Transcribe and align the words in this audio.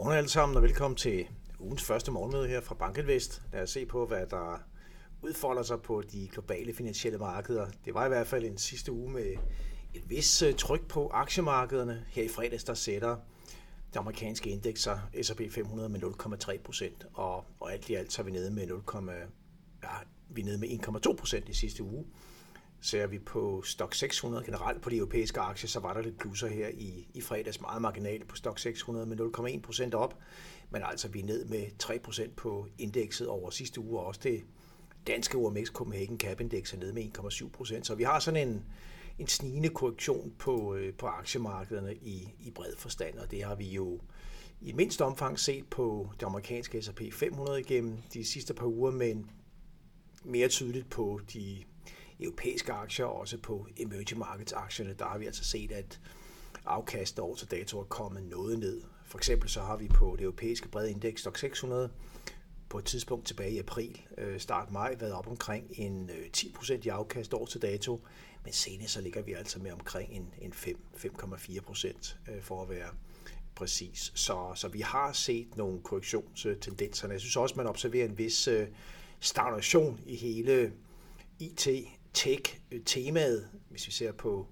Godmorgen 0.00 0.18
alle 0.18 0.30
sammen, 0.30 0.56
og 0.56 0.62
velkommen 0.62 0.96
til 0.96 1.26
ugens 1.58 1.82
første 1.82 2.10
morgenmøde 2.10 2.48
her 2.48 2.60
fra 2.60 2.74
Bankinvest. 2.74 3.42
Lad 3.52 3.62
os 3.62 3.70
se 3.70 3.86
på, 3.86 4.06
hvad 4.06 4.26
der 4.26 4.62
udfolder 5.22 5.62
sig 5.62 5.82
på 5.82 6.02
de 6.12 6.28
globale 6.28 6.74
finansielle 6.74 7.18
markeder. 7.18 7.66
Det 7.84 7.94
var 7.94 8.04
i 8.04 8.08
hvert 8.08 8.26
fald 8.26 8.44
en 8.44 8.58
sidste 8.58 8.92
uge 8.92 9.12
med 9.12 9.34
et 9.94 10.10
vis 10.10 10.42
øh, 10.42 10.54
tryk 10.54 10.88
på 10.88 11.08
aktiemarkederne. 11.08 12.04
Her 12.08 12.22
i 12.22 12.28
fredags, 12.28 12.64
der 12.64 12.74
sætter 12.74 13.16
de 13.94 13.98
amerikanske 13.98 14.50
indekser 14.50 14.98
S&P 15.22 15.40
500 15.50 15.88
med 15.88 16.02
0,3 16.02 16.62
procent, 16.62 17.06
og, 17.14 17.44
og 17.60 17.72
alt 17.72 17.88
i 17.88 17.94
alt 17.94 18.12
så 18.12 18.22
er 18.22 18.24
vi 18.24 18.30
nede 18.30 18.50
med 18.50 18.66
0, 18.66 18.82
ja, 19.82 19.88
vi 20.28 20.40
er 20.40 20.44
nede 20.44 20.58
med 20.58 20.68
1,2 20.68 21.14
procent 21.16 21.48
i 21.48 21.54
sidste 21.54 21.82
uge. 21.82 22.04
Ser 22.80 23.06
vi 23.06 23.18
på 23.18 23.62
Stock 23.62 23.94
600 23.94 24.44
generelt 24.44 24.82
på 24.82 24.90
de 24.90 24.96
europæiske 24.96 25.40
aktier, 25.40 25.68
så 25.68 25.80
var 25.80 25.94
der 25.94 26.02
lidt 26.02 26.18
plusser 26.18 26.48
her 26.48 26.68
i, 26.68 27.08
i 27.14 27.20
fredags 27.20 27.60
meget 27.60 27.82
marginalt 27.82 28.28
på 28.28 28.36
Stock 28.36 28.58
600 28.58 29.06
med 29.06 29.20
0,1 29.20 29.60
procent 29.60 29.94
op. 29.94 30.18
Men 30.70 30.82
altså 30.82 31.08
vi 31.08 31.20
er 31.20 31.24
ned 31.24 31.44
med 31.44 31.78
3 31.78 31.98
procent 31.98 32.36
på 32.36 32.66
indekset 32.78 33.28
over 33.28 33.50
sidste 33.50 33.80
uge, 33.80 34.00
og 34.00 34.06
også 34.06 34.20
det 34.24 34.44
danske 35.06 35.38
OMX 35.38 35.66
Copenhagen 35.66 36.18
Cap 36.18 36.40
Index 36.40 36.74
er 36.74 36.78
ned 36.78 36.92
med 36.92 37.18
1,7 37.18 37.48
procent. 37.48 37.86
Så 37.86 37.94
vi 37.94 38.02
har 38.02 38.18
sådan 38.18 38.48
en, 38.48 38.64
en 39.18 39.26
snigende 39.26 39.68
korrektion 39.68 40.32
på, 40.38 40.74
øh, 40.74 40.94
på 40.94 41.06
aktiemarkederne 41.06 41.94
i, 41.94 42.28
i 42.40 42.50
bred 42.50 42.76
forstand, 42.78 43.18
og 43.18 43.30
det 43.30 43.44
har 43.44 43.54
vi 43.54 43.68
jo 43.68 44.00
i 44.60 44.72
mindst 44.72 45.00
omfang 45.00 45.38
set 45.38 45.64
på 45.70 46.10
det 46.20 46.26
amerikanske 46.26 46.82
S&P 46.82 47.02
500 47.12 47.60
igennem 47.60 47.96
de 48.14 48.24
sidste 48.24 48.54
par 48.54 48.66
uger, 48.66 48.90
men 48.90 49.30
mere 50.24 50.48
tydeligt 50.48 50.90
på 50.90 51.20
de 51.32 51.62
europæiske 52.22 52.72
aktier, 52.72 53.06
og 53.06 53.20
også 53.20 53.38
på 53.38 53.66
emerging 53.76 54.18
markets 54.18 54.52
aktierne, 54.52 54.94
der 54.98 55.04
har 55.04 55.18
vi 55.18 55.26
altså 55.26 55.44
set, 55.44 55.72
at 55.72 56.00
afkastet 56.66 57.18
over 57.18 57.36
til 57.36 57.50
dato 57.50 57.80
er 57.80 57.84
kommet 57.84 58.22
noget 58.22 58.58
ned. 58.58 58.80
For 59.04 59.18
eksempel 59.18 59.48
så 59.48 59.60
har 59.60 59.76
vi 59.76 59.88
på 59.88 60.14
det 60.18 60.24
europæiske 60.24 60.68
brede 60.68 60.90
indeks 60.90 61.20
Stock 61.20 61.38
600 61.38 61.90
på 62.68 62.78
et 62.78 62.84
tidspunkt 62.84 63.26
tilbage 63.26 63.52
i 63.52 63.58
april, 63.58 64.00
øh, 64.18 64.40
start 64.40 64.72
maj, 64.72 64.96
været 64.98 65.12
op 65.12 65.26
omkring 65.26 65.66
en 65.72 66.10
øh, 66.10 66.26
10% 66.36 66.72
i 66.86 66.88
afkast 66.88 67.34
år 67.34 67.46
til 67.46 67.62
dato, 67.62 68.00
men 68.44 68.52
senere 68.52 68.88
så 68.88 69.00
ligger 69.00 69.22
vi 69.22 69.32
altså 69.32 69.58
med 69.58 69.72
omkring 69.72 70.12
en, 70.12 70.34
en 70.38 70.52
5,4% 70.52 72.16
øh, 72.30 72.42
for 72.42 72.62
at 72.62 72.68
være 72.68 72.88
præcis. 73.54 74.12
Så, 74.14 74.52
så 74.54 74.68
vi 74.68 74.80
har 74.80 75.12
set 75.12 75.56
nogle 75.56 75.80
korrektionstendenser. 75.80 77.10
Jeg 77.10 77.20
synes 77.20 77.36
også, 77.36 77.54
man 77.56 77.66
observerer 77.66 78.04
en 78.04 78.18
vis 78.18 78.48
stagnation 79.20 80.00
i 80.06 80.16
hele 80.16 80.72
IT 81.38 81.68
tech-temaet, 82.14 83.38
øh, 83.38 83.60
hvis 83.70 83.86
vi 83.86 83.92
ser 83.92 84.12
på 84.12 84.46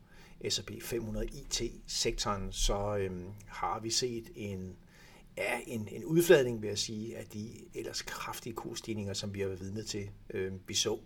S&P 0.49 0.71
500 0.83 1.27
IT-sektoren, 1.27 2.53
så 2.53 2.97
øhm, 2.97 3.27
har 3.47 3.81
vi 3.81 3.91
set 3.91 4.31
en, 4.37 4.77
ja, 5.37 5.61
en, 5.67 5.89
en 5.93 6.05
udfladning, 6.05 6.63
vil 6.63 6.69
jeg 6.69 6.79
sige, 6.79 7.17
af 7.17 7.27
de 7.27 7.51
ellers 7.75 8.03
kraftige 8.03 8.53
kursstigninger, 8.53 9.15
som 9.15 9.35
vi 9.35 9.41
har 9.41 9.47
været 9.47 9.61
vidne 9.61 9.83
til. 9.83 10.11
Øhm, 10.31 10.61
vi 10.67 10.75
så, 10.75 10.99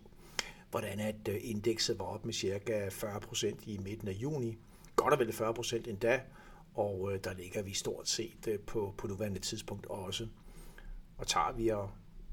hvordan 0.69 0.99
at 0.99 1.27
øh, 1.29 1.39
indekset 1.41 1.99
var 1.99 2.05
op 2.05 2.25
med 2.25 2.33
cirka 2.33 2.87
40% 2.87 3.69
i 3.69 3.77
midten 3.77 4.07
af 4.07 4.13
juni. 4.13 4.57
Godt 4.95 5.13
og 5.13 5.19
vel 5.19 5.29
40% 5.29 5.89
endda, 5.89 6.21
og 6.73 7.13
øh, 7.13 7.19
der 7.23 7.33
ligger 7.33 7.61
vi 7.61 7.73
stort 7.73 8.09
set 8.09 8.47
øh, 8.47 8.59
på, 8.59 8.93
på 8.97 9.07
nuværende 9.07 9.39
tidspunkt 9.39 9.85
også. 9.85 10.27
Og 11.17 11.27
tager 11.27 11.51
vi 11.51 11.69
og 11.69 11.89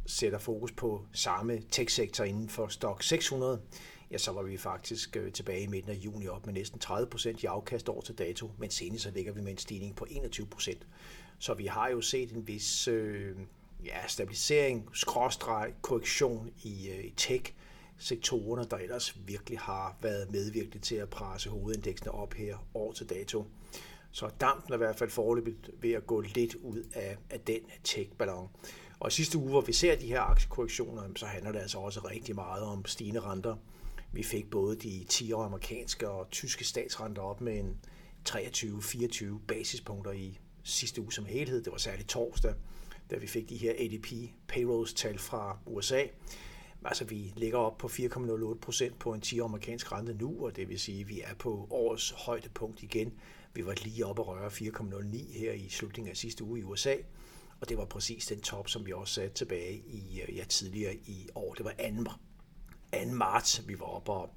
sætter 0.06 0.38
fokus 0.38 0.72
på 0.72 1.04
samme 1.12 1.60
tech-sektor 1.70 2.24
inden 2.24 2.48
for 2.48 2.68
Stock 2.68 3.02
600, 3.02 3.62
ja, 4.10 4.18
så 4.18 4.32
var 4.32 4.42
vi 4.42 4.56
faktisk 4.56 5.16
øh, 5.16 5.32
tilbage 5.32 5.62
i 5.62 5.66
midten 5.66 5.90
af 5.90 5.94
juni 5.94 6.28
op 6.28 6.46
med 6.46 6.54
næsten 6.54 6.78
30 6.78 7.10
procent 7.10 7.42
i 7.42 7.46
afkast 7.46 7.88
år 7.88 8.00
til 8.00 8.14
dato, 8.14 8.50
men 8.58 8.70
senest 8.70 9.02
så 9.02 9.10
ligger 9.10 9.32
vi 9.32 9.40
med 9.40 9.52
en 9.52 9.58
stigning 9.58 9.96
på 9.96 10.06
21 10.10 10.46
procent. 10.46 10.86
Så 11.38 11.54
vi 11.54 11.66
har 11.66 11.88
jo 11.88 12.00
set 12.00 12.32
en 12.32 12.46
vis 12.46 12.88
øh, 12.88 13.36
ja, 13.84 14.06
stabilisering, 14.06 14.88
skråstreg, 14.92 15.72
korrektion 15.82 16.50
i, 16.62 16.88
øh, 16.88 17.04
i 17.04 17.10
tech, 17.16 17.52
sektorerne, 17.98 18.64
der 18.70 18.76
ellers 18.76 19.16
virkelig 19.26 19.58
har 19.58 19.96
været 20.00 20.30
medvirkende 20.30 20.78
til 20.78 20.94
at 20.94 21.08
presse 21.08 21.50
hovedindeksene 21.50 22.12
op 22.12 22.34
her 22.34 22.56
år 22.74 22.92
til 22.92 23.10
dato. 23.10 23.46
Så 24.12 24.30
dampen 24.40 24.72
er 24.72 24.76
i 24.76 24.78
hvert 24.78 24.96
fald 24.96 25.10
foreløbigt 25.10 25.70
ved 25.80 25.92
at 25.92 26.06
gå 26.06 26.20
lidt 26.20 26.54
ud 26.54 26.82
af, 26.94 27.16
af 27.30 27.40
den 27.40 27.60
tech-ballon. 27.84 28.48
Og 29.00 29.12
sidste 29.12 29.38
uge, 29.38 29.50
hvor 29.50 29.60
vi 29.60 29.72
ser 29.72 29.96
de 29.96 30.06
her 30.06 30.20
aktiekorrektioner, 30.20 31.02
så 31.16 31.26
handler 31.26 31.52
det 31.52 31.58
altså 31.58 31.78
også 31.78 32.00
rigtig 32.00 32.34
meget 32.34 32.62
om 32.62 32.84
stigende 32.84 33.20
renter. 33.20 33.56
Vi 34.12 34.22
fik 34.22 34.50
både 34.50 34.76
de 34.76 35.04
10 35.08 35.32
år 35.32 35.42
amerikanske 35.42 36.10
og 36.10 36.30
tyske 36.30 36.64
statsrenter 36.64 37.22
op 37.22 37.40
med 37.40 37.58
en 37.58 37.76
23-24 38.28 39.24
basispunkter 39.48 40.12
i 40.12 40.38
sidste 40.64 41.02
uge 41.02 41.12
som 41.12 41.24
helhed. 41.24 41.62
Det 41.62 41.72
var 41.72 41.78
særligt 41.78 42.08
torsdag, 42.08 42.54
da 43.10 43.16
vi 43.16 43.26
fik 43.26 43.48
de 43.48 43.56
her 43.56 43.72
ADP 43.78 44.06
payrolls-tal 44.48 45.18
fra 45.18 45.58
USA. 45.66 46.02
Altså, 46.84 47.04
vi 47.04 47.32
ligger 47.36 47.58
op 47.58 47.78
på 47.78 47.86
4,08 47.86 48.58
procent 48.58 48.98
på 48.98 49.12
en 49.12 49.20
10 49.20 49.38
amerikansk 49.38 49.92
rente 49.92 50.14
nu, 50.14 50.46
og 50.46 50.56
det 50.56 50.68
vil 50.68 50.80
sige, 50.80 51.00
at 51.00 51.08
vi 51.08 51.20
er 51.20 51.34
på 51.34 51.66
årets 51.70 52.10
højdepunkt 52.10 52.82
igen. 52.82 53.12
Vi 53.54 53.66
var 53.66 53.74
lige 53.84 54.06
oppe 54.06 54.22
at 54.22 54.28
røre 54.28 54.48
4,09 54.48 55.38
her 55.38 55.52
i 55.52 55.68
slutningen 55.68 56.10
af 56.10 56.16
sidste 56.16 56.44
uge 56.44 56.60
i 56.60 56.62
USA, 56.62 56.94
og 57.60 57.68
det 57.68 57.76
var 57.76 57.84
præcis 57.84 58.26
den 58.26 58.40
top, 58.40 58.68
som 58.68 58.86
vi 58.86 58.92
også 58.92 59.14
satte 59.14 59.34
tilbage 59.34 59.82
i 59.86 60.22
ja, 60.36 60.44
tidligere 60.44 60.94
i 60.94 61.28
år. 61.34 61.54
Det 61.54 61.64
var 61.64 61.74
2. 62.04 62.10
2. 62.92 62.98
marts, 63.12 63.68
vi 63.68 63.80
var 63.80 63.86
oppe 63.86 64.12
og, 64.12 64.30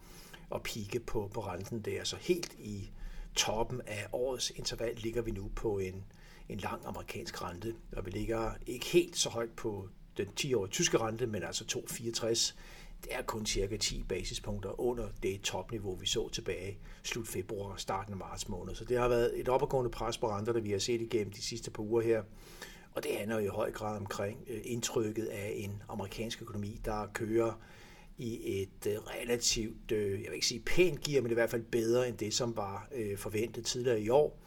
og 0.50 0.64
pike 0.64 1.00
på, 1.00 1.32
på 1.34 1.42
renten 1.42 1.82
der. 1.82 2.04
Så 2.04 2.16
helt 2.16 2.54
i 2.60 2.92
toppen 3.36 3.82
af 3.88 4.08
årets 4.12 4.50
interval 4.56 4.96
ligger 4.96 5.22
vi 5.22 5.32
nu 5.32 5.52
på 5.56 5.80
en, 5.80 6.04
en 6.50 6.58
lang 6.58 6.82
amerikansk 6.86 7.42
rente, 7.42 7.76
og 7.98 8.06
vi 8.06 8.12
ligger 8.12 8.52
ikke 8.68 8.86
helt 8.86 9.18
så 9.18 9.30
højt 9.30 9.52
på 9.52 9.90
den 10.18 10.28
10-årige 10.40 10.72
tyske 10.72 10.98
rente, 10.98 11.28
men 11.28 11.44
altså 11.44 11.84
2,64. 11.90 12.54
Det 13.04 13.16
er 13.16 13.22
kun 13.22 13.46
cirka 13.46 13.78
10 13.78 14.04
basispunkter 14.04 14.80
under 14.80 15.08
det 15.24 15.42
topniveau, 15.42 15.96
vi 15.96 16.06
så 16.06 16.30
tilbage 16.30 16.78
slut 17.04 17.28
februar 17.28 17.72
og 17.72 17.80
starten 17.80 18.14
af 18.14 18.18
marts 18.18 18.50
måned. 18.50 18.76
Så 18.76 18.86
det 18.86 18.98
har 18.98 19.08
været 19.08 19.40
et 19.40 19.50
opadgående 19.50 19.92
pres 19.92 20.18
på 20.18 20.30
renter, 20.30 20.54
der 20.54 20.60
vi 20.60 20.72
har 20.72 20.80
set 20.80 21.02
igennem 21.02 21.34
de 21.34 21.42
sidste 21.42 21.72
par 21.72 21.84
uger 21.84 22.02
her. 22.02 22.24
Og 22.92 23.04
det 23.04 23.12
handler 23.18 23.40
jo 23.40 23.46
i 23.46 23.48
høj 23.48 23.72
grad 23.72 23.98
omkring 23.98 24.44
øh, 24.48 24.62
indtrykket 24.64 25.26
af 25.26 25.54
en 25.56 25.84
amerikansk 25.90 26.42
økonomi, 26.42 26.82
der 26.86 27.08
kører 27.14 27.54
i 28.18 28.62
et 28.62 28.88
øh, 28.88 28.98
relativt, 28.98 29.92
øh, 29.92 30.12
jeg 30.12 30.30
vil 30.30 30.34
ikke 30.34 30.48
sige 30.48 30.60
pænt 30.60 31.02
gear, 31.02 31.22
men 31.22 31.32
i 31.32 31.34
hvert 31.34 31.50
fald 31.50 31.64
bedre 31.64 32.10
end 32.10 32.18
det, 32.18 32.34
som 32.34 32.56
var 32.56 32.88
øh, 32.96 33.18
forventet 33.18 33.66
tidligere 33.66 34.02
i 34.02 34.10
år. 34.10 34.40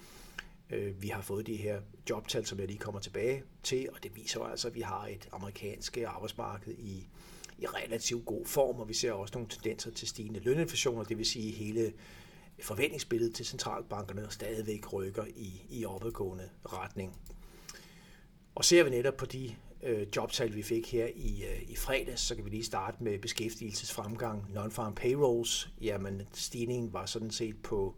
Vi 1.00 1.08
har 1.08 1.22
fået 1.22 1.46
de 1.46 1.56
her 1.56 1.80
jobtal, 2.10 2.46
som 2.46 2.58
jeg 2.58 2.66
lige 2.66 2.78
kommer 2.78 3.00
tilbage 3.00 3.42
til, 3.62 3.88
og 3.92 4.02
det 4.02 4.16
viser 4.16 4.40
altså, 4.40 4.68
at 4.68 4.74
vi 4.74 4.80
har 4.80 5.06
et 5.06 5.28
amerikansk 5.32 5.98
arbejdsmarked 6.06 6.74
i, 6.78 7.06
i 7.58 7.66
relativt 7.66 8.26
god 8.26 8.46
form, 8.46 8.80
og 8.80 8.88
vi 8.88 8.94
ser 8.94 9.12
også 9.12 9.34
nogle 9.34 9.48
tendenser 9.48 9.90
til 9.90 10.08
stigende 10.08 10.40
løninflationer, 10.40 11.04
det 11.04 11.18
vil 11.18 11.26
sige 11.26 11.52
hele 11.52 11.92
forventningsbilledet 12.60 13.34
til 13.34 13.46
centralbankerne 13.46 14.26
stadigvæk 14.30 14.92
rykker 14.92 15.24
i, 15.36 15.62
i 15.70 15.84
opadgående 15.84 16.48
retning. 16.64 17.16
Og 18.54 18.64
ser 18.64 18.84
vi 18.84 18.90
netop 18.90 19.16
på 19.16 19.26
de 19.26 19.54
øh, 19.82 20.06
jobtal, 20.16 20.54
vi 20.54 20.62
fik 20.62 20.92
her 20.92 21.06
i, 21.14 21.44
øh, 21.44 21.62
i 21.70 21.76
fredags, 21.76 22.20
så 22.20 22.34
kan 22.34 22.44
vi 22.44 22.50
lige 22.50 22.64
starte 22.64 23.04
med 23.04 23.18
beskæftigelsesfremgang. 23.18 24.44
Non-farm 24.54 24.94
payrolls, 24.94 25.68
jamen 25.80 26.22
stigningen 26.32 26.92
var 26.92 27.06
sådan 27.06 27.30
set 27.30 27.62
på 27.62 27.94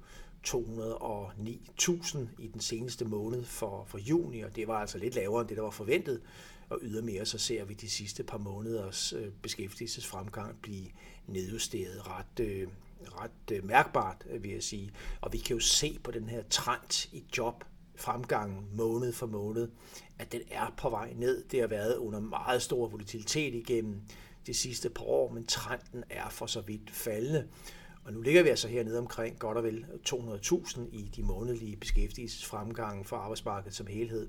209.000 0.46 2.18
i 2.38 2.46
den 2.46 2.60
seneste 2.60 3.04
måned 3.04 3.44
for, 3.44 3.84
for 3.84 3.98
juni, 3.98 4.40
og 4.40 4.56
det 4.56 4.68
var 4.68 4.80
altså 4.80 4.98
lidt 4.98 5.14
lavere 5.14 5.40
end 5.40 5.48
det, 5.48 5.56
der 5.56 5.62
var 5.62 5.70
forventet. 5.70 6.20
Og 6.68 6.78
ydermere 6.82 7.26
så 7.26 7.38
ser 7.38 7.64
vi 7.64 7.74
de 7.74 7.90
sidste 7.90 8.22
par 8.22 8.38
måneders 8.38 9.12
øh, 9.12 9.28
beskæftigelsesfremgang 9.42 10.56
blive 10.62 10.86
nedjusteret 11.26 12.06
ret, 12.06 12.40
øh, 12.40 12.68
ret 13.02 13.52
øh, 13.52 13.64
mærkbart, 13.64 14.26
øh, 14.30 14.42
vil 14.42 14.50
jeg 14.50 14.62
sige. 14.62 14.90
Og 15.20 15.32
vi 15.32 15.38
kan 15.38 15.56
jo 15.56 15.60
se 15.60 15.98
på 16.04 16.10
den 16.10 16.28
her 16.28 16.42
trend 16.50 17.08
i 17.12 17.24
job 17.38 17.64
fremgangen 17.96 18.68
måned 18.72 19.12
for 19.12 19.26
måned, 19.26 19.68
at 20.18 20.32
den 20.32 20.40
er 20.50 20.74
på 20.76 20.90
vej 20.90 21.12
ned. 21.16 21.44
Det 21.50 21.60
har 21.60 21.66
været 21.66 21.96
under 21.96 22.20
meget 22.20 22.62
stor 22.62 22.88
volatilitet 22.88 23.54
igennem 23.54 24.00
de 24.46 24.54
sidste 24.54 24.90
par 24.90 25.04
år, 25.04 25.32
men 25.32 25.46
trenden 25.46 26.04
er 26.10 26.28
for 26.28 26.46
så 26.46 26.60
vidt 26.60 26.90
faldende. 26.90 27.48
Og 28.04 28.12
nu 28.12 28.20
ligger 28.20 28.42
vi 28.42 28.48
altså 28.48 28.68
hernede 28.68 28.98
omkring 28.98 29.38
godt 29.38 29.56
og 29.56 29.64
vel 29.64 29.86
200.000 30.08 30.80
i 30.92 31.10
de 31.16 31.22
månedlige 31.22 31.76
beskæftigelsesfremgange 31.76 33.04
for 33.04 33.16
arbejdsmarkedet 33.16 33.76
som 33.76 33.86
helhed. 33.86 34.28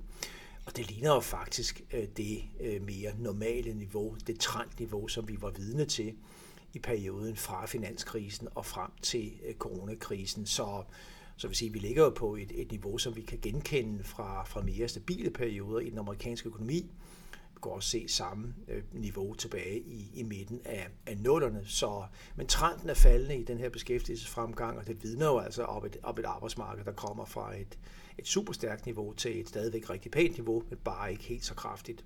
Og 0.66 0.78
det 0.78 0.92
ligner 0.92 1.14
jo 1.14 1.20
faktisk 1.20 1.82
øh, 1.94 2.08
det 2.18 2.44
øh, 2.60 2.82
mere 2.82 3.12
normale 3.20 3.74
niveau, 3.74 4.16
det 4.28 4.40
trendniveau, 4.40 5.08
som 5.08 5.28
vi 5.28 5.38
var 5.42 5.50
vidne 5.50 5.86
til 5.86 6.14
i 6.74 6.80
perioden 6.80 7.36
fra 7.36 7.66
finanskrisen 7.66 8.48
og 8.56 8.66
frem 8.66 8.92
til 9.02 9.40
øh, 9.46 9.56
coronakrisen. 9.56 10.46
Så 10.46 10.84
så 11.40 11.48
vil 11.48 11.58
sige, 11.58 11.74
vi 11.74 11.80
ligger 11.80 12.04
jo 12.04 12.10
på 12.10 12.36
et, 12.36 12.52
et 12.56 12.72
niveau, 12.72 12.98
som 12.98 13.16
vi 13.16 13.22
kan 13.22 13.40
genkende 13.42 14.04
fra, 14.04 14.44
fra 14.44 14.62
mere 14.62 14.88
stabile 14.88 15.30
perioder 15.30 15.80
i 15.80 15.90
den 15.90 15.98
amerikanske 15.98 16.48
økonomi. 16.48 16.92
Vi 17.32 17.60
kan 17.64 17.72
også 17.72 17.90
se 17.90 18.08
samme 18.08 18.54
øh, 18.68 18.84
niveau 18.94 19.34
tilbage 19.34 19.80
i, 19.80 20.12
i 20.14 20.24
midten 20.24 20.62
af, 20.66 20.88
af 21.06 21.18
nullerne. 21.18 21.62
Så, 21.66 22.04
men 22.36 22.48
trenden 22.48 22.90
er 22.90 22.94
faldende 22.94 23.38
i 23.38 23.44
den 23.44 23.58
her 23.58 23.70
beskæftigelsesfremgang, 23.70 24.78
og 24.78 24.88
det 24.88 25.04
vidner 25.04 25.26
jo 25.26 25.38
altså 25.38 25.64
op 25.64 25.86
et, 25.86 25.98
op 26.04 26.20
et 26.20 26.26
arbejdsmarked, 26.26 26.86
der 26.86 26.92
kommer 26.92 27.26
fra 27.26 27.58
et, 27.58 27.78
et 28.18 28.28
super 28.28 28.54
stærkt 28.54 28.86
niveau 28.86 29.14
til 29.14 29.40
et 29.40 29.50
stadigvæk 29.50 29.90
rigtig 29.90 30.12
pænt 30.12 30.38
niveau, 30.38 30.64
men 30.70 30.80
bare 30.84 31.12
ikke 31.12 31.24
helt 31.24 31.46
så 31.46 31.54
kraftigt. 31.54 32.06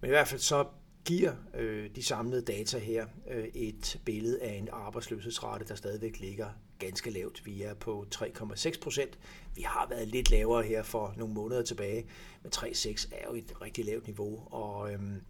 Men 0.00 0.08
i 0.08 0.12
hvert 0.12 0.28
fald 0.28 0.40
så 0.40 0.66
giver 1.04 1.32
øh, 1.54 1.90
de 1.96 2.02
samlede 2.02 2.42
data 2.42 2.78
her 2.78 3.06
øh, 3.30 3.44
et 3.44 4.00
billede 4.04 4.42
af 4.42 4.54
en 4.54 4.68
arbejdsløshedsrate, 4.72 5.64
der 5.64 5.74
stadigvæk 5.74 6.20
ligger 6.20 6.48
ganske 6.78 7.10
lavt. 7.10 7.46
Vi 7.46 7.62
er 7.62 7.74
på 7.74 8.06
3,6 8.14 8.80
procent. 8.80 9.18
Vi 9.54 9.62
har 9.62 9.86
været 9.90 10.08
lidt 10.08 10.30
lavere 10.30 10.62
her 10.62 10.82
for 10.82 11.14
nogle 11.16 11.34
måneder 11.34 11.62
tilbage, 11.62 12.06
men 12.42 12.52
3,6 12.56 13.08
er 13.12 13.26
jo 13.28 13.34
et 13.34 13.62
rigtig 13.62 13.84
lavt 13.84 14.06
niveau, 14.06 14.48
og 14.50 14.92
øhm, 14.92 15.20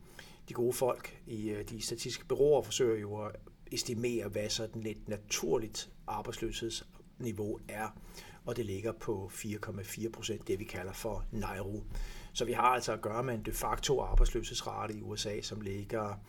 de 0.49 0.55
gode 0.55 0.73
folk 0.73 1.21
i 1.27 1.49
øh, 1.49 1.69
de 1.69 1.83
statistiske 1.83 2.27
byråer 2.27 2.63
forsøger 2.63 3.01
jo 3.01 3.25
at 3.25 3.37
estimere, 3.73 4.29
hvad 4.29 4.49
så 4.49 4.67
den 4.67 4.83
lidt 4.83 5.09
naturligt 5.09 5.91
arbejdsløshedsniveau 6.07 7.59
er, 7.69 7.89
og 8.45 8.57
det 8.57 8.67
ligger 8.67 8.93
på 8.93 9.31
4,4 9.35 10.11
procent, 10.11 10.49
det 10.49 10.59
vi 10.59 10.65
kalder 10.65 10.93
for 10.93 11.25
NAIRO. 11.33 11.83
Så 12.33 12.45
vi 12.45 12.53
har 12.53 12.63
altså 12.63 12.93
at 12.93 13.01
gøre 13.01 13.23
med 13.23 13.35
en 13.35 13.43
de 13.43 13.53
facto 13.53 14.01
arbejdsløshedsrate 14.01 14.95
i 14.95 15.03
USA, 15.03 15.41
som 15.41 15.61
ligger 15.61 16.21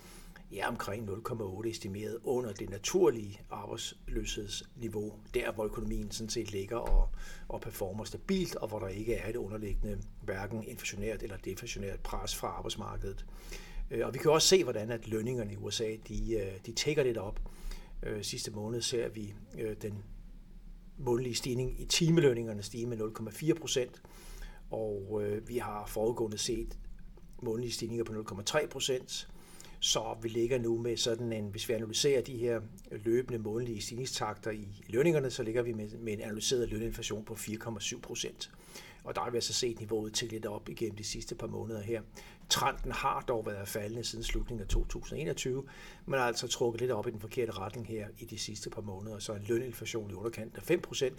ja, 0.52 0.68
omkring 0.68 1.10
0,8 1.10 1.68
estimeret 1.68 2.20
under 2.24 2.54
det 2.54 2.70
naturlige 2.70 3.42
arbejdsløshedsniveau, 3.50 5.14
der 5.34 5.52
hvor 5.52 5.66
økonomien 5.66 6.12
sådan 6.12 6.30
set 6.30 6.52
ligger 6.52 6.78
og, 6.78 7.10
og 7.48 7.62
performer 7.62 8.04
stabilt, 8.04 8.56
og 8.56 8.68
hvor 8.68 8.80
der 8.80 8.88
ikke 8.88 9.14
er 9.16 9.30
et 9.30 9.36
underliggende 9.36 10.02
hverken 10.22 10.64
inflationært 10.64 11.24
eller 11.24 11.38
deflationært 11.38 12.00
pres 12.00 12.36
fra 12.36 12.48
arbejdsmarkedet. 12.48 13.26
Øh, 13.92 14.08
og 14.08 14.14
vi 14.14 14.20
kan 14.20 14.32
også 14.32 14.48
se, 14.48 14.64
hvordan 14.64 14.92
at 14.92 15.08
lønningerne 15.08 15.54
i 15.54 15.58
USA 15.58 15.96
de, 16.08 16.34
øh, 16.34 16.60
de 16.66 16.72
tækker 16.72 17.04
lidt 17.04 17.18
op. 17.18 17.40
Øh, 18.04 18.24
sidste 18.24 18.52
måned 18.52 18.82
ser 18.82 19.10
vi 19.10 19.34
den 19.82 20.04
månedlige 20.98 21.36
stigning 21.36 21.82
i 21.82 21.86
timelønningerne 21.86 22.64
stige 22.64 22.86
med 22.86 22.98
0,4 22.98 23.54
procent, 23.54 24.02
og 24.72 25.22
vi 25.48 25.58
har 25.58 25.86
forudgående 25.86 26.38
set 26.38 26.78
månedlige 27.42 27.74
stigninger 27.74 28.04
på 28.04 28.14
0,3 28.14 28.68
procent. 28.68 29.30
Så 29.80 30.18
vi 30.22 30.30
ligger 30.30 30.60
nu 30.60 30.78
med 30.78 30.98
sådan 30.98 31.34
en, 31.34 31.48
hvis 31.48 31.70
vi 31.70 31.74
analyserer 31.74 32.22
de 32.22 32.38
her 32.38 32.62
løbende 32.92 33.40
månedlige 33.40 33.82
stigningstakter 33.82 34.52
i 34.52 34.68
lønningerne, 34.88 35.32
så 35.32 35.44
ligger 35.44 35.62
vi 35.62 35.74
med, 35.74 35.90
med 35.98 36.14
en 36.14 36.22
analyseret 36.22 36.70
løninflation 36.70 37.26
på 37.26 37.34
4,7 37.34 38.00
procent. 38.00 38.52
Og 39.04 39.16
der 39.16 39.22
har 39.22 39.30
vi 39.30 39.38
altså 39.38 39.54
set 39.54 39.80
niveauet 39.80 40.14
til 40.14 40.30
lidt 40.30 40.46
op 40.46 40.70
igennem 40.70 40.96
de 40.96 41.04
sidste 41.04 41.36
par 41.36 41.48
måneder 41.48 41.82
her. 41.82 42.02
Trenden 42.50 42.92
har 42.92 43.22
dog 43.28 43.46
været 43.46 43.68
faldende 43.68 44.04
siden 44.04 44.24
slutningen 44.24 44.62
af 44.62 44.68
2021, 44.68 45.64
men 46.06 46.20
har 46.20 46.28
altså 46.28 46.48
trukket 46.48 46.82
lidt 46.82 46.92
op 46.92 47.08
i 47.08 47.12
den 47.12 47.20
forkerte 47.20 47.52
retning 47.52 47.88
her 47.88 48.08
i 48.20 48.26
de 48.26 48.38
sidste 48.38 48.70
par 48.70 48.82
måneder. 48.82 49.20
Så 49.20 49.34
en 49.34 49.46
løninflation 49.48 50.12
i 50.12 50.14
underkanten 50.14 50.58
af 50.58 50.72
5%, 50.72 51.14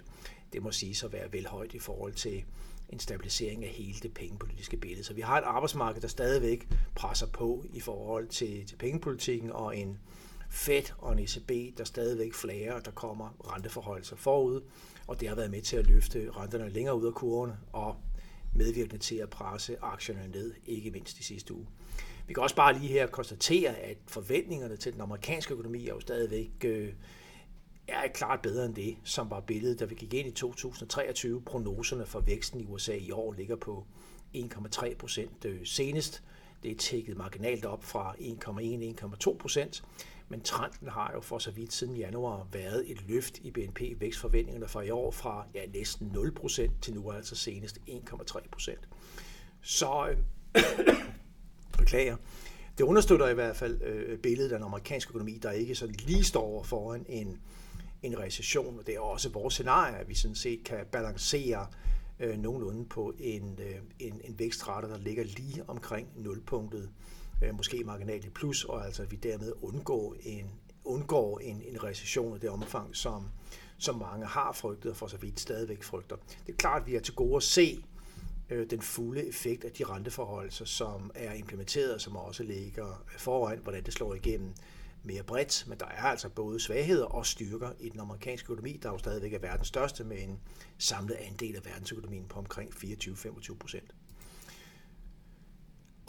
det 0.53 0.63
må 0.63 0.73
sige 0.73 1.07
at 1.07 1.13
være 1.13 1.33
vel 1.33 1.47
højt 1.47 1.75
i 1.75 1.79
forhold 1.79 2.15
til 2.15 2.45
en 2.89 2.99
stabilisering 2.99 3.65
af 3.65 3.71
hele 3.71 3.99
det 4.03 4.15
pengepolitiske 4.15 4.77
billede. 4.77 5.05
Så 5.05 5.15
vi 5.15 5.21
har 5.21 5.39
et 5.39 5.45
arbejdsmarked, 5.45 6.01
der 6.01 6.09
stadigvæk 6.09 6.69
presser 6.95 7.27
på 7.27 7.65
i 7.73 7.81
forhold 7.81 8.29
til, 8.29 8.67
til 8.67 8.77
pengepolitikken, 8.77 9.53
og 9.53 9.77
en 9.77 9.99
Fed 10.53 10.83
og 10.99 11.13
en 11.13 11.19
ECB, 11.19 11.79
der 11.79 11.85
stadigvæk 11.85 12.35
flager, 12.35 12.75
og 12.75 12.85
der 12.85 12.91
kommer 12.91 13.53
renteforholdelser 13.55 14.17
forud, 14.17 14.61
og 15.11 15.21
det 15.21 15.29
har 15.29 15.37
været 15.37 15.51
med 15.51 15.63
til 15.63 15.77
at 15.77 15.87
løfte 15.87 16.31
renterne 16.31 16.69
længere 16.69 16.97
ud 16.97 17.07
af 17.07 17.15
kurven 17.15 17.53
og 17.73 17.97
medvirkende 18.55 18.99
til 18.99 19.17
at 19.17 19.31
presse 19.31 19.77
aktierne 19.83 20.29
ned, 20.29 20.55
ikke 20.67 20.91
mindst 20.91 21.19
i 21.19 21.23
sidste 21.23 21.55
uge. 21.55 21.67
Vi 22.27 22.35
kan 22.35 22.43
også 22.43 22.57
bare 22.57 22.79
lige 22.79 22.89
her 22.89 23.07
konstatere, 23.07 23.77
at 23.77 23.97
forventningerne 24.07 24.77
til 24.77 24.93
den 24.93 25.01
amerikanske 25.01 25.55
økonomi 25.55 25.87
er 25.87 25.95
jo 25.95 26.01
stadigvæk 26.01 26.51
øh, 26.65 26.93
er 27.89 28.09
klart 28.15 28.43
bedre 28.43 28.67
end 28.67 28.75
det, 28.75 28.97
som 29.05 29.31
var 29.31 29.41
billedet, 29.41 29.81
da 29.81 29.85
vi 29.85 29.95
gik 29.95 30.15
ind 30.15 30.29
i 30.29 30.31
2023. 30.31 31.43
Prognoserne 31.43 32.07
for 32.07 32.21
væksten 32.21 32.61
i 32.61 32.65
USA 32.65 32.95
i 32.95 33.11
år 33.11 33.33
ligger 33.33 33.57
på 33.57 33.87
1,3 34.37 34.95
procent 34.95 35.45
øh, 35.45 35.61
senest. 35.65 36.23
Det 36.63 36.71
er 36.71 36.77
tækket 36.77 37.17
marginalt 37.17 37.65
op 37.65 37.85
fra 37.85 38.15
1,1-1,2 38.19 39.37
procent, 39.37 39.83
men 40.31 40.41
trenden 40.41 40.89
har 40.89 41.13
jo 41.15 41.21
for 41.21 41.39
så 41.39 41.51
vidt 41.51 41.73
siden 41.73 41.97
januar 41.97 42.49
været 42.53 42.91
et 42.91 43.09
løft 43.09 43.39
i 43.39 43.51
BNP-vækstforventningerne 43.51 44.69
fra 44.69 44.81
i 44.81 44.91
år 44.91 45.11
fra 45.11 45.47
ja, 45.55 45.67
næsten 45.67 46.11
0% 46.17 46.71
til 46.83 46.95
nu 46.95 47.13
altså 47.13 47.37
senest 47.37 47.79
1,3%. 47.89 48.77
Så 49.63 50.15
øh, 50.57 50.63
beklager. 51.79 52.17
Det 52.79 52.85
understøtter 52.85 53.29
i 53.29 53.35
hvert 53.35 53.57
fald 53.57 53.83
øh, 53.83 54.19
billedet 54.19 54.53
af 54.53 54.59
den 54.59 54.67
amerikanske 54.67 55.11
økonomi, 55.11 55.39
der 55.43 55.51
ikke 55.51 55.75
sådan 55.75 55.95
lige 55.95 56.25
står 56.25 56.63
foran 56.63 57.05
en 57.09 57.41
en 58.03 58.19
recession, 58.19 58.79
og 58.79 58.87
det 58.87 58.95
er 58.95 59.01
også 59.01 59.29
vores 59.29 59.55
scenarie, 59.55 59.97
at 59.97 60.09
vi 60.09 60.15
sådan 60.15 60.35
set 60.35 60.65
kan 60.65 60.87
balancere 60.93 61.67
øh, 62.21 62.39
nogenlunde 62.39 62.85
på 62.85 63.15
en, 63.19 63.59
øh, 63.63 63.77
en, 63.99 64.21
en 64.25 64.39
vækstrate, 64.39 64.89
der 64.89 64.99
ligger 64.99 65.25
lige 65.25 65.65
omkring 65.69 66.09
nulpunktet, 66.17 66.91
øh, 67.43 67.57
måske 67.57 67.85
marginalt 67.85 68.25
i 68.25 68.31
plus, 68.31 68.65
og 68.65 68.87
altså 68.87 69.03
at 69.03 69.11
vi 69.11 69.17
dermed 69.17 69.53
undgår 69.63 70.17
en, 70.21 70.51
undgår 70.85 71.39
en, 71.39 71.63
en 71.63 71.85
recession 71.85 72.35
af 72.35 72.41
det 72.41 72.51
omfang, 72.51 72.97
som, 72.97 73.29
som 73.79 73.95
mange 73.99 74.27
har 74.27 74.53
frygtet, 74.53 74.91
og 74.91 74.97
for 74.97 75.07
så 75.07 75.17
vidt 75.17 75.41
stadigvæk 75.41 75.83
frygter. 75.83 76.17
Det 76.47 76.53
er 76.53 76.57
klart, 76.57 76.83
at 76.83 76.87
vi 76.87 76.97
er 76.97 77.01
til 77.01 77.15
gode 77.15 77.37
at 77.37 77.43
se 77.43 77.85
øh, 78.51 78.71
den 78.71 78.83
fulde 78.83 79.29
effekt 79.29 79.65
af 79.65 79.73
de 79.73 79.85
renteforholdelser, 79.85 80.65
som 80.65 81.11
er 81.15 81.33
implementeret, 81.33 82.03
som 82.03 82.17
også 82.17 82.43
ligger 82.43 83.05
foran, 83.19 83.59
hvordan 83.59 83.85
det 83.85 83.93
slår 83.93 84.15
igennem 84.15 84.55
mere 85.03 85.23
bredt, 85.23 85.65
men 85.69 85.79
der 85.79 85.87
er 85.87 86.03
altså 86.03 86.29
både 86.29 86.61
svagheder 86.61 87.05
og 87.05 87.27
styrker 87.27 87.71
i 87.81 87.89
den 87.89 88.01
amerikanske 88.01 88.47
økonomi, 88.47 88.81
der 88.83 88.89
jo 88.89 88.99
stadigvæk 88.99 89.33
er 89.33 89.39
verdens 89.39 89.69
største 89.69 90.05
med 90.05 90.23
en 90.23 90.41
samlet 90.79 91.15
andel 91.15 91.57
af 91.57 91.65
verdensøkonomien 91.65 92.25
på 92.29 92.39
omkring 92.39 92.71
24-25 92.75 93.57
procent. 93.57 93.95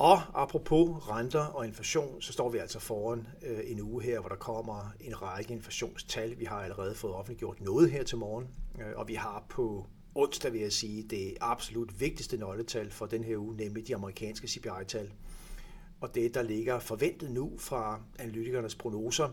Og 0.01 0.21
apropos 0.33 1.09
renter 1.09 1.39
og 1.39 1.65
inflation, 1.65 2.21
så 2.21 2.33
står 2.33 2.49
vi 2.49 2.57
altså 2.57 2.79
foran 2.79 3.27
øh, 3.43 3.59
en 3.65 3.81
uge 3.81 4.03
her, 4.03 4.19
hvor 4.19 4.29
der 4.29 4.35
kommer 4.35 4.93
en 4.99 5.21
række 5.21 5.53
inflationstal. 5.53 6.39
Vi 6.39 6.45
har 6.45 6.55
allerede 6.55 6.95
fået 6.95 7.13
offentliggjort 7.13 7.61
noget 7.61 7.91
her 7.91 8.03
til 8.03 8.17
morgen, 8.17 8.47
øh, 8.79 8.85
og 8.95 9.07
vi 9.07 9.13
har 9.13 9.45
på 9.49 9.87
onsdag, 10.15 10.53
vil 10.53 10.61
jeg 10.61 10.71
sige, 10.71 11.03
det 11.03 11.37
absolut 11.41 11.99
vigtigste 11.99 12.37
nøgletal 12.37 12.91
for 12.91 13.05
den 13.05 13.23
her 13.23 13.37
uge, 13.37 13.55
nemlig 13.55 13.87
de 13.87 13.95
amerikanske 13.95 14.47
CPI-tal. 14.47 15.11
Og 16.01 16.15
det, 16.15 16.33
der 16.33 16.41
ligger 16.41 16.79
forventet 16.79 17.31
nu 17.31 17.51
fra 17.57 18.01
analytikernes 18.19 18.75
prognoser, 18.75 19.29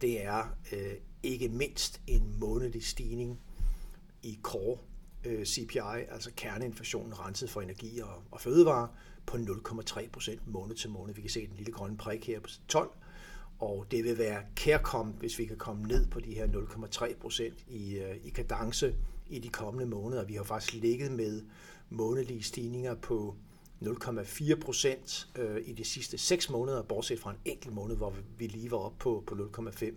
det 0.00 0.24
er 0.24 0.56
øh, 0.72 0.94
ikke 1.22 1.48
mindst 1.48 2.00
en 2.06 2.34
månedlig 2.40 2.84
stigning 2.84 3.40
i 4.22 4.38
core 4.42 4.78
øh, 5.24 5.44
CPI, 5.44 5.78
altså 6.10 6.30
kerneinflationen 6.36 7.20
renset 7.20 7.50
for 7.50 7.60
energi 7.60 8.00
og, 8.00 8.22
og 8.30 8.40
fødevare, 8.40 8.88
på 9.26 9.36
0,3 9.36 10.08
procent 10.08 10.40
måned 10.46 10.76
til 10.76 10.90
måned. 10.90 11.14
Vi 11.14 11.20
kan 11.20 11.30
se 11.30 11.46
den 11.46 11.56
lille 11.56 11.72
grønne 11.72 11.96
prik 11.96 12.26
her 12.26 12.40
på 12.40 12.48
12, 12.68 12.90
og 13.58 13.86
det 13.90 14.04
vil 14.04 14.18
være 14.18 14.42
kærkommet, 14.56 15.14
hvis 15.18 15.38
vi 15.38 15.44
kan 15.44 15.56
komme 15.56 15.82
ned 15.82 16.06
på 16.06 16.20
de 16.20 16.34
her 16.34 16.46
0,3 16.46 17.16
procent 17.16 17.64
i, 17.68 17.98
øh, 17.98 18.16
i 18.24 18.28
kadence 18.28 18.94
i 19.28 19.38
de 19.38 19.48
kommende 19.48 19.86
måneder. 19.86 20.24
Vi 20.24 20.34
har 20.34 20.42
faktisk 20.42 20.74
ligget 20.74 21.12
med 21.12 21.42
månedlige 21.90 22.42
stigninger 22.42 22.94
på 22.94 23.36
0,4 23.82 24.60
procent 24.60 25.28
øh, 25.36 25.62
i 25.66 25.72
de 25.72 25.84
sidste 25.84 26.18
6 26.18 26.50
måneder, 26.50 26.82
bortset 26.82 27.20
fra 27.20 27.30
en 27.30 27.36
enkelt 27.44 27.74
måned, 27.74 27.96
hvor 27.96 28.14
vi 28.38 28.46
lige 28.46 28.70
var 28.70 28.78
oppe 28.78 28.98
på, 28.98 29.24
på 29.26 29.34
0,5. 29.34 29.94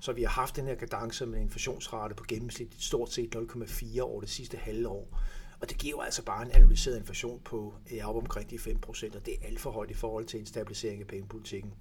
Så 0.00 0.12
vi 0.12 0.22
har 0.22 0.30
haft 0.30 0.56
den 0.56 0.66
her 0.66 0.74
kadence 0.74 1.26
med 1.26 1.38
en 1.38 1.42
inflationsrate 1.44 2.14
på 2.14 2.24
gennemsnit 2.28 2.74
stort 2.78 3.12
set 3.12 3.36
0,4 3.36 4.00
over 4.00 4.20
det 4.20 4.30
sidste 4.30 4.56
halve 4.56 4.88
år. 4.88 5.20
Og 5.60 5.68
det 5.70 5.78
giver 5.78 6.02
altså 6.02 6.24
bare 6.24 6.42
en 6.42 6.50
analyseret 6.50 6.96
inflation 6.96 7.40
på 7.44 7.74
ja, 7.90 8.08
op 8.08 8.16
omkring 8.16 8.50
de 8.50 8.58
5 8.58 8.78
procent, 8.78 9.16
og 9.16 9.26
det 9.26 9.34
er 9.34 9.46
alt 9.46 9.60
for 9.60 9.70
højt 9.70 9.90
i 9.90 9.94
forhold 9.94 10.24
til 10.24 10.40
en 10.40 10.46
stabilisering 10.46 11.00
af 11.00 11.06
pengepolitikken. 11.06 11.72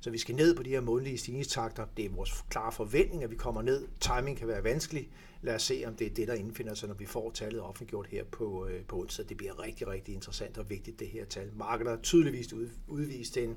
Så 0.00 0.10
vi 0.10 0.18
skal 0.18 0.34
ned 0.34 0.56
på 0.56 0.62
de 0.62 0.70
her 0.70 0.80
månedlige 0.80 1.18
stigningstakter. 1.18 1.86
Det 1.96 2.04
er 2.04 2.10
vores 2.10 2.44
klare 2.50 2.72
forventning, 2.72 3.24
at 3.24 3.30
vi 3.30 3.36
kommer 3.36 3.62
ned. 3.62 3.88
Timing 4.00 4.38
kan 4.38 4.48
være 4.48 4.64
vanskelig. 4.64 5.10
Lad 5.42 5.54
os 5.54 5.62
se, 5.62 5.84
om 5.86 5.94
det 5.94 6.06
er 6.06 6.14
det, 6.14 6.28
der 6.28 6.34
indfinder 6.34 6.74
sig, 6.74 6.88
når 6.88 6.94
vi 6.94 7.06
får 7.06 7.30
tallet 7.30 7.60
offentliggjort 7.62 8.06
her 8.06 8.24
på, 8.24 8.66
øh, 8.66 8.84
på 8.84 9.00
onsdag. 9.00 9.28
Det 9.28 9.36
bliver 9.36 9.62
rigtig, 9.62 9.88
rigtig 9.88 10.14
interessant 10.14 10.58
og 10.58 10.70
vigtigt, 10.70 11.00
det 11.00 11.08
her 11.08 11.24
tal. 11.24 11.50
Markedet 11.56 11.90
har 11.90 11.98
tydeligvis 12.02 12.52
ud, 12.52 12.68
udvist 12.88 13.36
en 13.36 13.56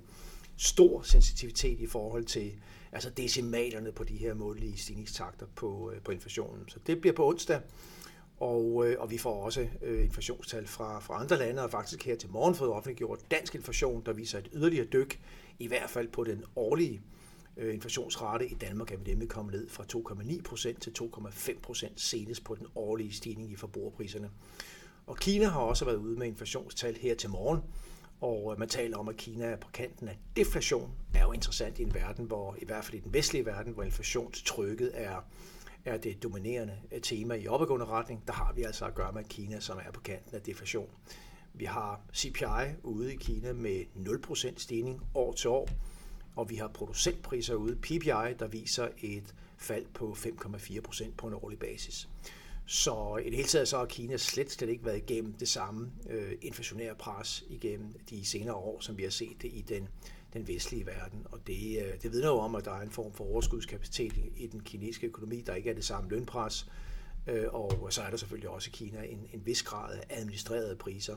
stor 0.58 1.02
sensitivitet 1.02 1.80
i 1.80 1.88
forhold 1.88 2.26
til 2.26 2.54
altså 2.92 3.10
decimalerne 3.10 3.92
på 3.92 4.04
de 4.04 4.18
her 4.18 4.34
månedlige 4.34 4.78
stigningstakter 4.78 5.46
på, 5.56 5.92
øh, 5.92 6.02
på 6.02 6.12
inflationen. 6.12 6.70
Så 6.70 6.80
det 6.88 7.02
bliver 7.02 7.14
på 7.14 7.28
onsdag. 7.28 7.62
Og, 8.40 8.88
øh, 8.88 8.96
og 9.00 9.12
vi 9.12 9.18
får 9.18 9.44
også 9.44 9.68
øh, 9.82 10.04
inflationstal 10.04 10.68
fra, 10.68 11.00
fra 11.00 11.22
andre 11.22 11.38
lande, 11.38 11.64
og 11.64 11.72
faktisk 11.72 12.06
her 12.06 12.16
til 12.16 12.30
morgen 12.30 12.56
fået 12.56 12.72
offentliggjort 12.72 13.20
dansk 13.32 13.56
inflation, 13.56 14.04
der 14.06 14.14
viser 14.14 14.40
et 14.40 14.50
yderligere 14.54 14.86
dyk, 14.86 15.20
i 15.60 15.68
hvert 15.68 15.90
fald 15.90 16.08
på 16.08 16.24
den 16.24 16.44
årlige 16.56 17.02
inflationsrate 17.58 18.48
i 18.48 18.54
Danmark 18.54 18.92
er 18.92 18.98
vi 18.98 19.12
nemlig 19.12 19.30
kommet 19.30 19.54
ned 19.54 19.70
fra 19.70 19.84
2,9% 19.84 20.80
til 20.80 20.94
2,5% 21.02 21.92
senest 21.96 22.44
på 22.44 22.56
den 22.56 22.68
årlige 22.76 23.14
stigning 23.14 23.52
i 23.52 23.56
forbrugerpriserne. 23.56 24.30
Og 25.08 25.18
Kina 25.18 25.46
har 25.46 25.60
også 25.60 25.86
været 25.86 25.98
ude 25.98 26.20
med 26.20 26.28
inflationstal 26.28 26.96
her 26.96 27.16
til 27.16 27.30
morgen, 27.30 27.60
og 28.22 28.52
øh, 28.54 28.60
man 28.60 28.70
taler 28.70 28.98
om, 28.98 29.10
at 29.10 29.18
Kina 29.18 29.46
er 29.46 29.56
på 29.56 29.70
kanten 29.74 30.08
af 30.08 30.18
deflation, 30.36 30.92
er 31.14 31.24
jo 31.24 31.32
interessant 31.32 31.80
i 31.80 31.84
en 31.84 31.94
verden, 31.94 32.26
hvor 32.26 32.56
i 32.62 32.66
hvert 32.66 32.86
fald 32.86 32.98
i 32.98 33.00
den 33.00 33.14
vestlige 33.14 33.46
verden, 33.46 33.74
hvor 33.74 33.84
inflationstrykket 33.84 34.92
er, 34.94 35.26
er 35.86 35.98
det 35.98 36.24
dominerende 36.24 36.78
øh, 36.92 37.02
tema 37.02 37.36
i 37.36 37.48
opadgående 37.48 37.86
retning, 37.86 38.24
der 38.28 38.34
har 38.34 38.54
vi 38.54 38.64
altså 38.64 38.86
at 38.86 38.96
gøre 38.96 39.12
med 39.12 39.24
Kina, 39.24 39.60
som 39.60 39.78
er 39.78 39.92
på 39.92 40.02
kanten 40.02 40.36
af 40.36 40.42
deflation. 40.42 40.90
Vi 41.54 41.66
har 41.66 42.02
CPI 42.16 42.76
ude 42.84 43.14
i 43.14 43.18
Kina 43.18 43.54
med 43.54 43.84
0% 43.96 44.54
stigning 44.58 45.02
år 45.14 45.34
til 45.34 45.50
år, 45.50 45.70
og 46.36 46.50
vi 46.50 46.56
har 46.56 46.68
producentpriser 46.68 47.56
ude, 47.56 47.76
PPI, 47.76 48.34
der 48.40 48.48
viser 48.48 48.88
et 48.98 49.36
fald 49.58 49.86
på 49.94 50.18
5,4% 50.20 51.12
på 51.18 51.28
en 51.28 51.34
årlig 51.34 51.60
basis. 51.60 52.10
Så 52.66 53.18
i 53.18 53.30
det 53.30 53.36
hele 53.36 53.48
taget 53.48 53.68
så 53.68 53.78
har 53.78 53.86
Kina 53.86 54.18
slet, 54.18 54.52
slet 54.52 54.70
ikke 54.70 54.86
været 54.86 54.98
igennem 54.98 55.34
det 55.34 55.48
samme 55.48 55.92
øh, 56.10 56.32
inflationære 56.42 56.96
pres 56.96 57.44
igennem 57.50 57.94
de 58.10 58.26
senere 58.26 58.56
år, 58.56 58.80
som 58.80 58.98
vi 58.98 59.04
har 59.04 59.10
set 59.10 59.42
det 59.42 59.52
i 59.54 59.62
den, 59.62 59.88
den 60.34 60.48
vestlige 60.48 60.86
verden. 60.86 61.28
Og 61.32 61.48
det, 61.48 61.86
øh, 61.86 62.02
det 62.02 62.12
vidner 62.12 62.28
jo 62.28 62.38
om, 62.38 62.56
at 62.56 62.66
der 62.66 62.72
er 62.72 62.82
en 62.82 62.92
form 62.92 63.14
for 63.14 63.24
overskudskapacitet 63.24 64.14
i 64.38 64.48
den 64.48 64.60
kinesiske 64.60 65.08
økonomi, 65.08 65.42
der 65.42 65.56
ikke 65.56 65.70
er 65.70 65.74
det 65.74 65.86
samme 65.86 66.10
lønpres. 66.10 66.68
Øh, 67.28 67.46
og 67.54 67.94
så 67.94 68.02
er 68.02 68.10
der 68.10 68.18
selvfølgelig 68.18 68.50
også 68.50 68.70
i 68.70 68.76
Kina 68.76 69.04
en, 69.04 69.28
en 69.34 69.46
vis 69.46 69.64
grad 69.64 69.98
af 69.98 70.04
administrerede 70.10 70.76
priser. 70.76 71.16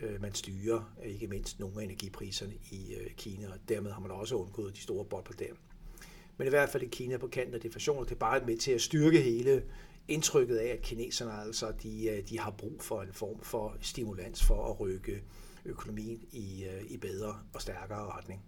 Øh, 0.00 0.22
man 0.22 0.34
styrer 0.34 0.94
øh, 1.04 1.12
ikke 1.12 1.26
mindst 1.26 1.60
nogle 1.60 1.80
af 1.80 1.84
energipriserne 1.84 2.54
i 2.70 2.94
øh, 2.94 3.10
Kina, 3.10 3.48
og 3.48 3.58
dermed 3.68 3.90
har 3.90 4.00
man 4.00 4.10
også 4.10 4.34
undgået 4.34 4.76
de 4.76 4.80
store 4.80 5.04
bobler 5.04 5.36
der. 5.36 5.52
Men 6.36 6.46
i 6.46 6.50
hvert 6.50 6.68
fald 6.68 6.82
i 6.82 6.86
Kina 6.86 7.16
på 7.16 7.26
kanten 7.26 7.54
af 7.54 7.60
deflationen, 7.60 8.04
det 8.04 8.12
er 8.12 8.18
bare 8.18 8.40
med 8.46 8.56
til 8.56 8.72
at 8.72 8.80
styrke 8.80 9.20
hele 9.20 9.62
indtrykket 10.10 10.56
af, 10.56 10.68
at 10.68 10.82
kineserne 10.82 11.32
altså, 11.32 11.72
de, 11.82 12.06
øh, 12.06 12.28
de 12.28 12.38
har 12.38 12.50
brug 12.50 12.82
for 12.82 13.02
en 13.02 13.12
form 13.12 13.40
for 13.42 13.76
stimulans 13.80 14.44
for 14.44 14.70
at 14.70 14.80
rykke 14.80 15.22
økonomien 15.64 16.20
i, 16.32 16.64
øh, 16.64 16.90
i 16.90 16.96
bedre 16.96 17.38
og 17.52 17.62
stærkere 17.62 18.10
retning. 18.10 18.44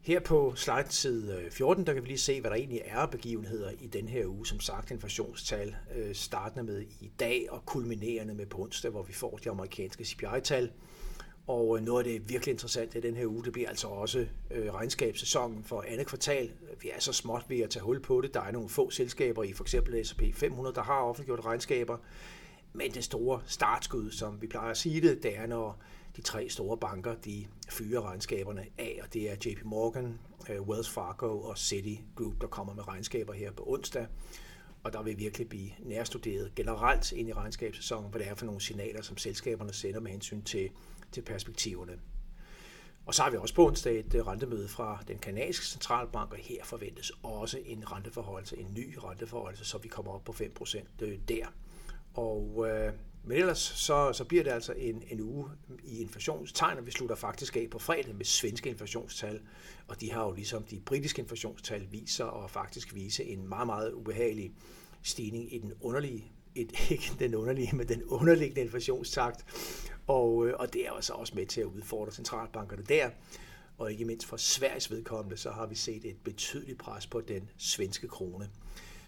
Her 0.00 0.20
på 0.20 0.52
slide 0.56 0.86
side 0.92 1.48
14, 1.50 1.82
øh, 1.82 1.86
der 1.86 1.92
kan 1.92 2.02
vi 2.02 2.08
lige 2.08 2.18
se, 2.18 2.40
hvad 2.40 2.50
der 2.50 2.56
egentlig 2.56 2.82
er 2.84 3.06
begivenheder 3.06 3.70
i 3.80 3.86
den 3.86 4.08
her 4.08 4.26
uge. 4.26 4.46
Som 4.46 4.60
sagt, 4.60 4.90
inflationstal 4.90 5.76
startende 6.12 6.64
med 6.64 6.80
i 7.00 7.10
dag 7.20 7.46
og 7.50 7.66
kulminerende 7.66 8.34
med 8.34 8.46
på 8.46 8.58
onsdag, 8.58 8.90
hvor 8.90 9.02
vi 9.02 9.12
får 9.12 9.36
de 9.36 9.50
amerikanske 9.50 10.04
CPI-tal. 10.04 10.70
Og 11.48 11.78
øh, 11.78 11.84
noget 11.84 12.06
af 12.06 12.12
det 12.12 12.28
virkelig 12.28 12.52
interessante 12.52 12.98
i 12.98 13.00
den 13.00 13.16
her 13.16 13.26
uge, 13.26 13.44
det 13.44 13.52
bliver 13.52 13.68
altså 13.68 13.88
også 13.88 14.26
øh, 14.50 14.74
regnskabssæsonen 14.74 15.64
for 15.64 15.84
andet 15.88 16.06
kvartal. 16.06 16.50
Vi 16.80 16.90
er 16.94 17.00
så 17.00 17.12
småt 17.12 17.44
ved 17.48 17.60
at 17.60 17.70
tage 17.70 17.82
hul 17.82 18.00
på 18.00 18.20
det. 18.20 18.34
Der 18.34 18.40
er 18.40 18.50
nogle 18.50 18.68
få 18.68 18.90
selskaber 18.90 19.42
i 19.42 19.52
for 19.52 19.64
eksempel 19.64 20.06
S&P 20.06 20.22
500, 20.34 20.74
der 20.74 20.82
har 20.82 21.00
offentliggjort 21.00 21.44
regnskaber. 21.44 21.98
Men 22.72 22.92
det 22.94 23.04
store 23.04 23.40
startskud, 23.46 24.10
som 24.10 24.42
vi 24.42 24.46
plejer 24.46 24.70
at 24.70 24.76
sige 24.76 25.00
det, 25.00 25.22
det 25.22 25.36
er, 25.36 25.46
når 25.46 25.82
de 26.16 26.22
tre 26.22 26.48
store 26.48 26.78
banker, 26.78 27.14
de 27.14 27.46
fyrer 27.68 28.08
regnskaberne 28.08 28.66
af, 28.78 29.00
og 29.02 29.14
det 29.14 29.30
er 29.30 29.34
JP 29.46 29.64
Morgan, 29.64 30.18
øh, 30.50 30.62
Wells 30.62 30.90
Fargo 30.90 31.40
og 31.40 31.58
Citi 31.58 32.00
Group, 32.16 32.40
der 32.40 32.46
kommer 32.46 32.74
med 32.74 32.88
regnskaber 32.88 33.32
her 33.32 33.52
på 33.52 33.64
onsdag. 33.66 34.06
Og 34.82 34.92
der 34.92 35.02
vil 35.02 35.18
virkelig 35.18 35.48
blive 35.48 35.70
nærstuderet 35.78 36.54
generelt 36.54 37.12
ind 37.12 37.28
i 37.28 37.32
regnskabssæsonen, 37.32 38.10
hvad 38.10 38.20
det 38.20 38.28
er 38.28 38.34
for 38.34 38.46
nogle 38.46 38.60
signaler, 38.60 39.02
som 39.02 39.16
selskaberne 39.16 39.72
sender 39.72 40.00
med 40.00 40.10
hensyn 40.10 40.42
til 40.42 40.70
til 41.12 41.22
perspektiverne. 41.22 41.98
Og 43.08 43.14
så 43.14 43.22
har 43.22 43.30
vi 43.30 43.36
også 43.36 43.54
på 43.54 43.66
onsdag 43.66 43.98
et 43.98 44.14
øh, 44.14 44.26
rentemøde 44.26 44.68
fra 44.68 45.02
den 45.08 45.18
kanadiske 45.18 45.66
centralbank, 45.66 46.32
og 46.32 46.38
her 46.38 46.64
forventes 46.64 47.12
også 47.22 47.58
en 47.64 47.92
renteforholdelse, 47.92 48.56
en 48.56 48.74
ny 48.74 48.98
renteforholdelse, 49.04 49.64
så 49.64 49.78
vi 49.78 49.88
kommer 49.88 50.12
op 50.12 50.24
på 50.24 50.32
5% 50.32 50.82
øh, 51.00 51.18
der. 51.28 51.46
Og, 52.14 52.66
øh, 52.68 52.92
men 53.24 53.38
ellers 53.38 53.58
så, 53.58 54.12
så 54.12 54.24
bliver 54.24 54.44
det 54.44 54.50
altså 54.50 54.72
en, 54.72 55.02
en 55.10 55.20
uge 55.20 55.50
i 55.84 56.00
inflationstegn, 56.00 56.78
og 56.78 56.86
vi 56.86 56.90
slutter 56.90 57.16
faktisk 57.16 57.56
af 57.56 57.68
på 57.70 57.78
fredag 57.78 58.14
med 58.14 58.24
svenske 58.24 58.70
inflationstal, 58.70 59.40
og 59.86 60.00
de 60.00 60.12
har 60.12 60.24
jo 60.24 60.32
ligesom 60.32 60.62
de 60.62 60.80
britiske 60.80 61.22
inflationstal 61.22 61.86
viser 61.90 62.24
og 62.24 62.50
faktisk 62.50 62.94
vise 62.94 63.24
en 63.24 63.48
meget, 63.48 63.66
meget 63.66 63.92
ubehagelig 63.92 64.52
stigning 65.02 65.54
i 65.54 65.58
den 65.58 65.72
underlige 65.80 66.32
et, 66.60 66.72
ikke 66.90 67.12
den 67.18 67.34
underlige, 67.34 67.76
men 67.76 67.88
den 67.88 68.04
underliggende 68.04 68.60
inflationstakt. 68.60 69.44
Og, 70.06 70.46
øh, 70.46 70.54
og 70.58 70.72
det 70.72 70.86
er 70.86 70.92
altså 70.92 71.12
også 71.12 71.32
med 71.36 71.46
til 71.46 71.60
at 71.60 71.66
udfordre 71.66 72.12
centralbankerne 72.12 72.82
der. 72.82 73.10
Og 73.78 73.92
ikke 73.92 74.04
mindst 74.04 74.26
for 74.26 74.36
Sveriges 74.36 74.90
vedkommende, 74.90 75.36
så 75.36 75.50
har 75.50 75.66
vi 75.66 75.74
set 75.74 76.04
et 76.04 76.16
betydeligt 76.24 76.78
pres 76.78 77.06
på 77.06 77.20
den 77.20 77.50
svenske 77.58 78.08
krone. 78.08 78.48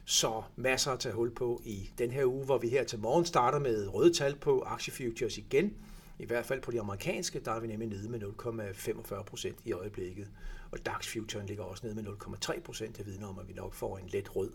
Så 0.04 0.42
masser 0.56 0.92
at 0.92 1.00
tage 1.00 1.14
hul 1.14 1.34
på 1.34 1.62
i 1.64 1.90
den 1.98 2.10
her 2.10 2.24
uge, 2.24 2.44
hvor 2.44 2.58
vi 2.58 2.68
her 2.68 2.84
til 2.84 2.98
morgen 2.98 3.24
starter 3.24 3.58
med 3.58 3.94
røde 3.94 4.12
tal 4.12 4.36
på 4.36 4.62
aktiefutures 4.62 5.38
igen. 5.38 5.74
I 6.18 6.26
hvert 6.26 6.46
fald 6.46 6.60
på 6.60 6.70
de 6.70 6.80
amerikanske, 6.80 7.40
der 7.40 7.52
er 7.52 7.60
vi 7.60 7.66
nemlig 7.66 7.88
nede 7.88 8.08
med 8.08 8.20
0,45 8.22 9.22
procent 9.22 9.58
i 9.64 9.72
øjeblikket. 9.72 10.28
Og 10.70 10.78
DAX-futuren 10.86 11.46
ligger 11.46 11.64
også 11.64 11.86
nede 11.86 11.94
med 11.94 12.04
0,3 12.04 12.60
procent. 12.60 12.96
Det 12.96 13.06
vidner 13.06 13.26
om, 13.26 13.38
at 13.38 13.48
vi 13.48 13.52
nok 13.52 13.74
får 13.74 13.98
en 13.98 14.06
let 14.06 14.36
rød 14.36 14.50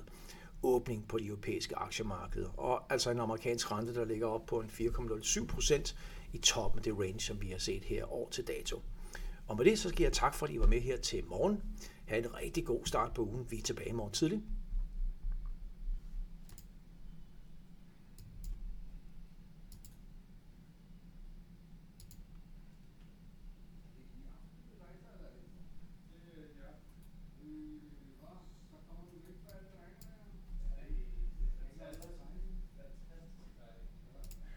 åbning 0.64 1.08
på 1.08 1.18
de 1.18 1.26
europæiske 1.26 1.76
aktiemarkeder. 1.76 2.60
Og 2.60 2.94
altså 2.94 3.12
en 3.12 3.20
amerikansk 3.20 3.72
rente, 3.72 3.96
der 3.96 4.06
ligger 4.06 4.28
op 4.28 4.46
på 4.46 4.60
en 4.60 4.70
4,07 4.70 5.46
procent 5.46 5.96
i 6.34 6.38
toppen 6.38 6.80
af 6.80 6.84
det 6.84 7.00
range, 7.00 7.20
som 7.20 7.42
vi 7.42 7.48
har 7.48 7.58
set 7.58 7.84
her 7.84 8.14
år 8.14 8.30
til 8.30 8.48
dato. 8.48 8.82
Og 9.48 9.58
med 9.58 9.66
det 9.66 9.80
så 9.80 9.90
skal 9.90 10.04
jeg 10.04 10.14
tak 10.14 10.36
for, 10.36 10.46
at 10.46 10.52
I 10.52 10.60
var 10.60 10.68
med 10.68 10.82
her 10.82 10.98
til 10.98 11.26
morgen. 11.26 11.62
Ha' 12.06 12.18
en 12.18 12.36
rigtig 12.36 12.66
god 12.66 12.86
start 12.86 13.14
på 13.14 13.22
ugen. 13.22 13.52
Vi 13.52 13.58
er 13.58 13.62
tilbage 13.62 13.90
i 13.90 13.94
morgen 13.94 14.14
tidligt. 14.14 14.42